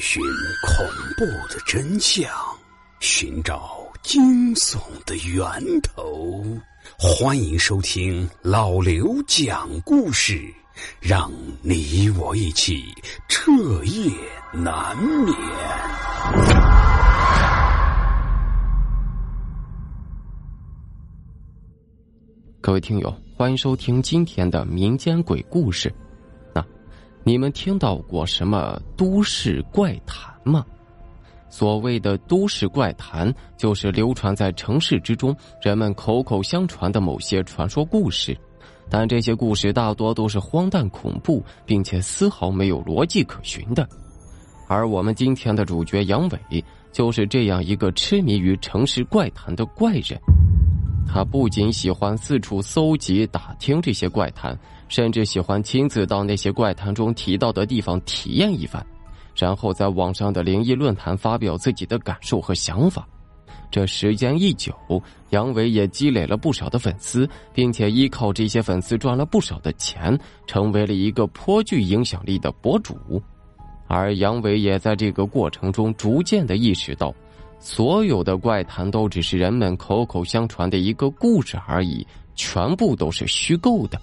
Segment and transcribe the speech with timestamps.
[0.00, 0.22] 寻
[0.66, 0.86] 恐
[1.16, 2.30] 怖的真相，
[3.00, 6.42] 寻找惊悚的源头。
[6.98, 10.52] 欢迎收听老刘讲故事，
[11.00, 11.30] 让
[11.62, 12.84] 你我一起
[13.28, 13.52] 彻
[13.84, 14.10] 夜
[14.52, 15.34] 难眠。
[22.60, 25.92] 各位听友，欢迎收听今天的民间鬼故事。
[27.24, 30.64] 你们听到过什么都市怪谈吗？
[31.48, 38.36] 所谓的都市怪谈，就是流传在城市之中人们口口相传的某些传说故事，
[38.90, 43.88] 但这些故事大多都是荒诞恐怖，并且丝毫没有逻辑可循的。
[44.66, 50.18] 而我们今天的主角杨伟，就是这样一个痴迷于城市怪谈的怪人。
[51.06, 54.58] 他不仅喜欢四处搜集打听这些怪谈。
[54.92, 58.84] 甚至喜欢亲自到那些怪谈中提到的地方体验一番，
[59.34, 63.08] 然后在网上的灵异论坛发表自己的感受和想法。
[63.70, 64.74] 这时间一久，
[65.30, 72.94] 杨伟也积累了不少的粉丝，并且依靠这些粉丝赚了不少的钱，成为了一个颇具影响力的博主。
[73.86, 77.14] 而杨伟也在这个过程中逐渐的意识到，
[77.58, 83.98] 所有的怪谈都只是人们口口相传的一个故事而已，全部都是虚构的。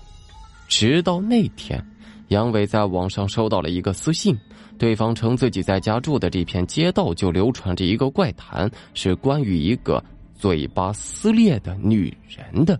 [0.69, 1.83] 直到那天，
[2.27, 4.37] 杨伟在网上收到了一个私信，
[4.77, 10.01] 对方称自己在家住的这片街道就流传着一个怪谈，是关于一个
[10.35, 12.79] 嘴巴撕裂的女人的。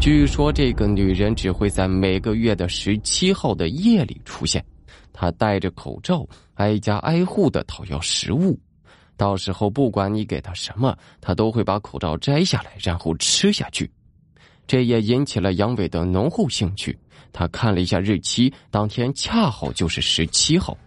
[0.00, 4.64] 据说这个女人只会在每个月的十七号的夜里出现，
[5.12, 8.58] 她戴着口罩，挨家挨户的讨要食物，
[9.14, 13.88] 到时候不管你给她什么，她都会把口罩摘下来，然后吃下去。
[14.70, 16.96] 这也引起了杨伟的浓厚兴趣。
[17.32, 20.78] 他看了一下日期，当天恰好就是十七号，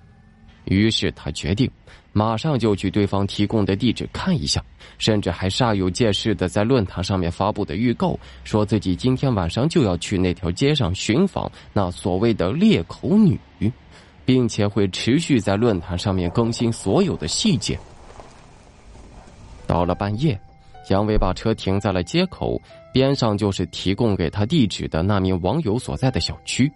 [0.64, 1.70] 于是他决定
[2.14, 4.64] 马上就去对方提供的地址看一下，
[4.98, 13.38] 甚至还煞有介事的在论坛上面发布的预告，说自己今天晚上就要去那条街上寻访那所谓的裂口女，
[14.24, 17.78] 并且会持续在论坛上面更新所有的细节。
[19.68, 20.40] 到了半夜。
[20.90, 22.62] 杨伟把车停在了街口
[22.92, 26.72] 边上，就是提供给他地址的那名网友所在的小区。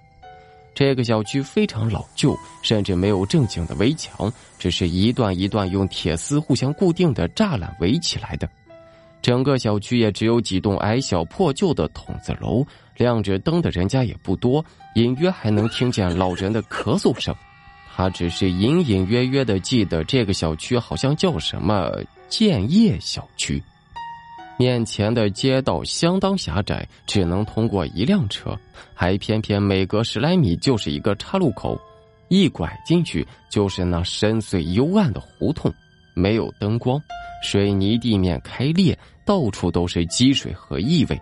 [0.73, 8.47] 这个小区非常老旧，甚至没有正经的围墙，只是一段一段用铁丝互相固定的栅栏围起来的。
[9.19, 12.63] 整个小区也只有几栋矮小破旧的筒子楼，
[12.95, 14.63] 亮着灯的人家也不多，
[14.93, 17.35] 隐约还能听见老人的咳嗽声。
[17.95, 21.91] 他只是隐隐约约的记得这个小区好像叫什么
[22.29, 23.61] 建业小区。
[24.57, 28.57] 面前的街道相当狭窄，只能通过一辆车，
[28.93, 31.79] 还偏偏每隔十来米就是一个岔路口，
[32.27, 35.71] 一拐进去就是那深邃幽暗的胡同，
[36.15, 36.99] 没有灯光，
[37.43, 41.21] 水泥地面开裂，到处都是积水和异味。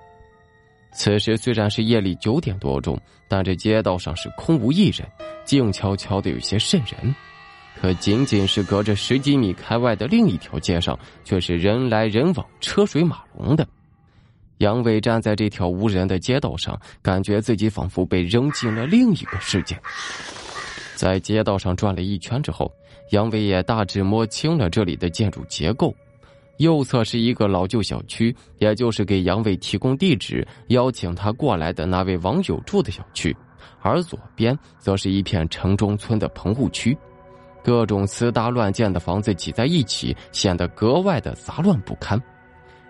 [0.94, 2.98] 此时虽然是夜里九点多钟，
[3.28, 5.06] 但这街道上是空无一人，
[5.44, 7.14] 静悄悄的，有些瘆人。
[7.80, 13.68] 可仅仅是隔着十几米开外的另一条街上，却是人来人往、车水马龙的。
[14.60, 19.78] 杨伟站在这条无人的街道上，感觉自己仿佛被扔进了另一个世界。
[20.96, 22.72] 在街道上转了一圈之后，
[23.12, 25.94] 杨伟也大致摸清了这里的建筑结构。
[26.58, 33.36] 右侧是一个老旧小区，也就是给杨伟提供地址、邀请他过来的那位网友住的小区；
[33.82, 36.98] 而左边则是一片城中村的棚户区。
[37.66, 42.22] 各种私搭乱建的房子挤在一起，显得格外的杂乱不堪。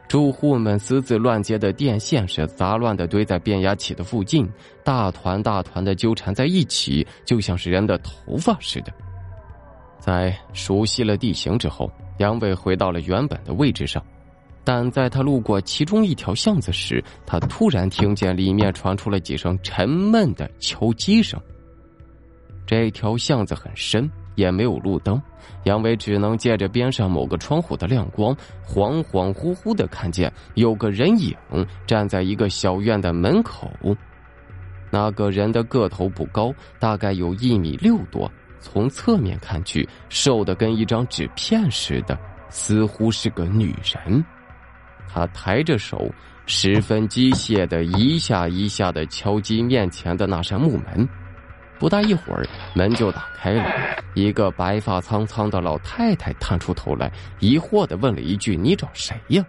[0.05, 4.47] 住户们私自乱接的电线是杂乱的堆在变压器的附近，
[4.83, 8.91] 大团大团的纠缠在一起，就像是人的头发似的。
[9.97, 14.03] 在熟悉了地形之后，杨伟回到了原本的位置上，
[14.65, 21.39] 但在他路过其中一条巷子时，他突然听见里面传出了几声沉闷的敲击声。
[22.67, 24.11] 这条巷子很深。
[24.35, 25.21] 也没有路灯，
[25.63, 28.35] 杨伟只能借着边上某个窗户的亮光，
[28.65, 31.35] 恍恍惚惚的看见有个人影
[31.87, 33.71] 站在一个小院的门口。
[34.91, 42.17] 那个人的个头不高，大概有一米六多，从侧面看去，瘦的跟一张纸片似的，
[42.49, 44.23] 似乎是个女人。
[45.07, 46.09] 她抬着手，
[46.45, 51.07] 十分机械的一下一下的敲击面前的那扇木门。
[51.79, 53.65] 不大一会儿，门就打开了，
[54.13, 59.45] 一个白发苍苍的老太太探出头来，疑惑的问了一句：“你找谁呀？”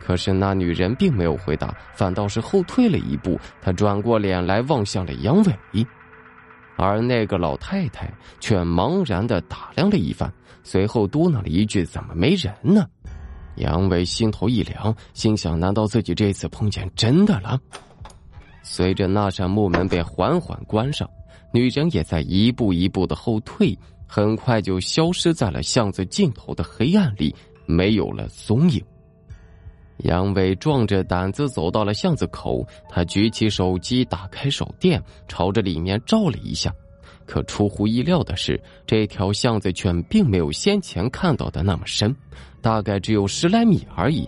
[0.00, 3.38] 可是那女人并没有回答，反倒是后退了一步。
[3.60, 5.86] 她转过脸来，望向了杨伟。
[6.76, 8.08] 而那个老太太
[8.40, 10.32] 却茫然的打量了一番，
[10.62, 12.86] 随后嘟囔了一句：“怎么没人呢？”
[13.56, 17.58] 杨伟心头一凉，心想：难道自己这次碰见真的了？
[18.62, 21.08] 随着那扇木门被缓缓关上，
[21.52, 27.34] 女人也在一步一步的后退，很快就消失在了巷子尽头的黑暗里，
[27.66, 28.82] 没有了踪影。
[30.04, 36.72] 杨伟壮着胆子走到了巷子口，他举起手机，打开手电，朝着里面照了一下。
[37.26, 42.14] 可出乎意料的是，这条巷子却并没有先前看到的那么深，
[42.62, 44.26] 大概只有十来米而已，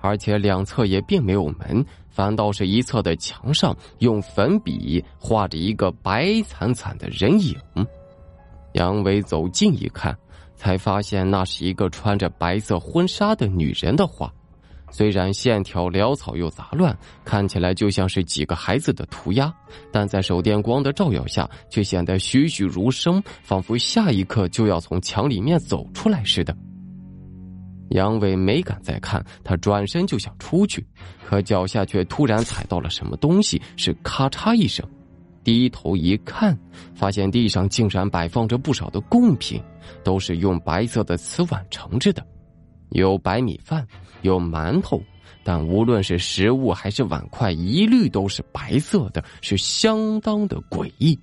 [0.00, 7.56] 而且两侧也并没有门，反倒是一侧的墙上用粉笔画着一个白惨惨的人影。
[8.74, 10.16] 杨伟走近一看，
[10.54, 14.32] 才发现那是一个穿着白色婚纱的女人的画。
[14.90, 16.94] 虽然线条潦草又杂乱，
[17.24, 19.50] 看起来就像是几个孩子的涂鸦，
[19.90, 26.54] 但在手电光的照耀下，却显得栩栩如生，仿佛下一刻就要从墙里面走出来似的。
[27.92, 30.86] 杨伟没敢再看，他转身就想出去，
[31.24, 34.86] 可脚下却突然踩到了什么东西，是咔嚓一声，
[35.44, 36.58] 低头一看，
[36.94, 39.62] 发现地上竟然摆放着不少的贡品，
[40.02, 42.26] 都是用白色的瓷碗盛着的。
[42.90, 43.86] 有白米饭，
[44.20, 45.02] 有馒头，
[45.42, 51.18] 但无论是食物还是碗筷，一律都是白色的，是相当的诡异。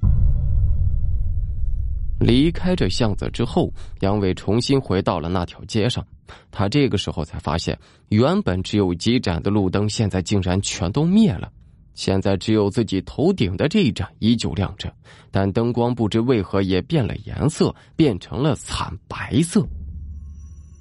[2.19, 3.71] 离开这巷子之后，
[4.01, 6.06] 杨伟重新回到了那条街上。
[6.51, 7.77] 他这个时候才发现，
[8.10, 11.51] 原本只有几盏的路灯，现在竟然全都灭了。
[11.95, 14.94] 现在只有自己头顶的这一盏依旧亮着，
[15.31, 19.68] 但灯光不知为何也变了颜色，变成了惨白色。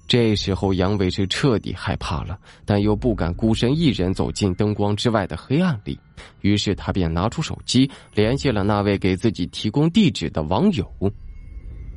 [0.06, 5.98] 这时候，杨伟是彻底害怕了，但又不敢孤身一人走进灯光之外的黑暗里，
[6.40, 10.90] 于是他便拿出手机联系了那位给自己提供地址的网友。“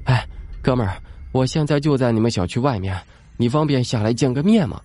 [0.06, 0.28] 哎，
[0.62, 1.02] 哥们儿，
[1.32, 3.00] 我现在就在你们小区外面，
[3.38, 4.82] 你方便下来见个面吗？”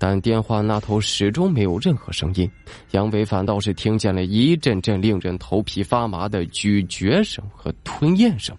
[0.00, 2.48] 但电话那头始终没有任何声音，
[2.92, 8.56] 杨伟反倒是听见了一阵阵令人头皮发麻的咀嚼声和吞咽声。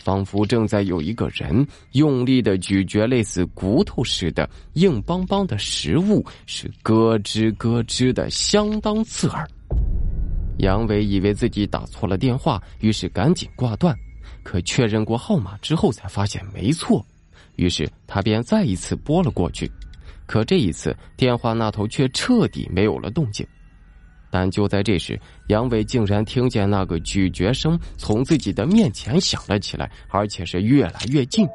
[0.00, 9.46] 仿佛正在有一个人用力的咀嚼类似骨头似的硬邦邦的食物，是咯吱咯吱的，相当刺耳。
[10.58, 13.94] 杨伟以为自己打错了电话，于是赶紧挂断。
[14.42, 17.04] 可确认过号码之后，才发现没错，
[17.56, 19.70] 于是他便再一次拨了过去。
[20.26, 23.46] 可这一次，电话那头却彻底没有了动静。
[24.30, 31.48] 但就在这时，杨伟竟然听见那个咀嚼声从自己的面前响了起来，而且是越来越近。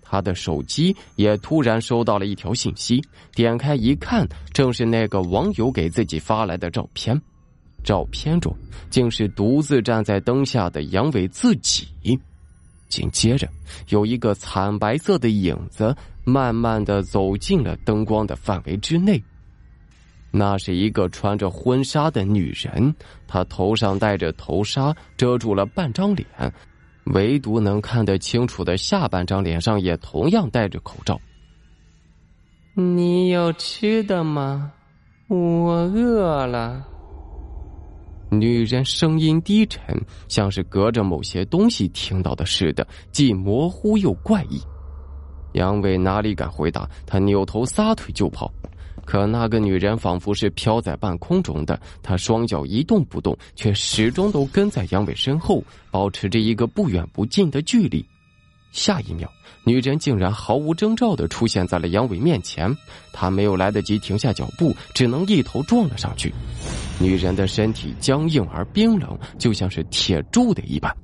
[0.00, 3.02] 他的手机也突然收到了一条信息，
[3.34, 7.20] 点开一看，正是那个网友给自己发来的照片。
[7.86, 8.54] 照片中
[8.90, 11.86] 竟是独自站在灯下的杨伟自己。
[12.88, 13.48] 紧接着，
[13.88, 19.22] 有一个惨白色的影子慢慢的走进了灯光的范围之内。
[20.30, 22.94] 那是一个穿着婚纱的女人，
[23.26, 26.26] 她头上戴着头纱，遮住了半张脸，
[27.06, 31.20] 唯独能看得清楚的下半张脸上也同样戴着口罩。
[32.74, 34.72] 你有吃的吗？
[35.28, 36.86] 我饿了。
[38.30, 39.96] 女人声音低沉，
[40.28, 44.60] 像是隔着某些东西听到的似的，既模糊又怪异。
[45.52, 46.88] 杨伟哪里敢回答？
[47.06, 48.52] 他扭头撒腿就跑。
[49.04, 58.04] 可那个女人仿佛是飘在半空中的，她双脚一动不动，却始终都跟在杨伟身后，保持着一个不远不近的距离。
[58.76, 59.26] 下一秒，
[59.64, 62.70] 女人竟然毫无征兆的出现在了杨伟面前，
[63.10, 66.32] 他没有来得及停下脚步，只能一头撞了上去。
[67.00, 70.94] 女人的身体僵硬而冰冷，就像是铁铸的一般。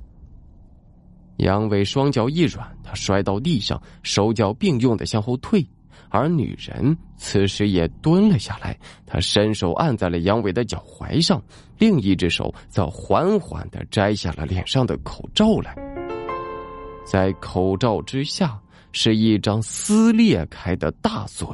[1.37, 5.67] 杨伟双脚一软，他摔到地上，手脚并用的向后退。
[6.09, 11.41] 而女人此时也蹲了下来，她伸手按在了杨伟的脚踝上，
[11.79, 15.92] 另一只手则缓缓的摘下了脸上的口罩来。
[17.03, 18.59] 在口罩之下
[18.91, 21.47] 是一张撕裂开的大嘴，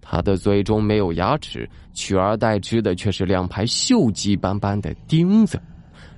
[0.00, 5.60] 他的嘴中没有牙齿，取而代之的却是两排锈迹斑斑的钉子。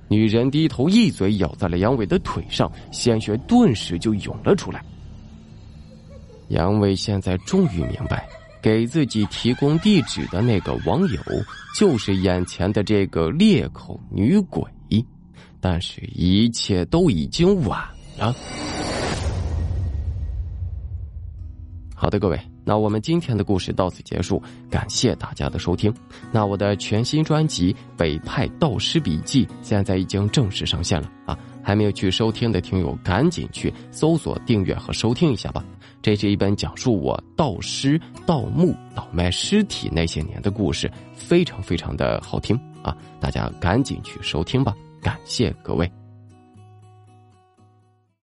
[0.07, 4.83] 女人低头一嘴咬在了杨伟的腿上，鲜血顿时就涌了出来。
[6.47, 8.27] 杨伟现在终于明白，
[8.59, 11.21] 给自己提供地址的那个网友
[11.77, 14.63] 就是眼前的这个裂口女鬼，
[15.61, 17.79] 但是，一切都已经晚
[18.19, 18.35] 啊。
[21.95, 25.93] 好的，各位，那我们今天的故事到此结束，感谢大家的收听。
[26.31, 31.37] 那我的全新专辑《北派道师笔记》现在已经正式上线了啊！
[31.61, 35.61] 还没有去收听的听友，赶紧去搜索订阅和收听一下吧。
[36.01, 42.95] 这是一本讲述我盗尸、盗墓、倒卖尸体那些年的故事，非常非常的好听啊！
[43.19, 45.98] 大家赶紧去收听吧，感谢各位。